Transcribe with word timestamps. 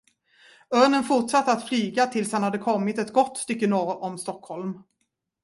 Örnen 0.75 1.03
fortsatte 1.03 1.51
att 1.51 1.67
flyga, 1.67 2.07
tills 2.07 2.31
han 2.31 2.43
hade 2.43 2.57
kommit 2.57 2.99
ett 2.99 3.13
gott 3.13 3.37
stycke 3.37 3.67
norr 3.67 4.03
om 4.03 4.17
Stockholm. 4.17 4.83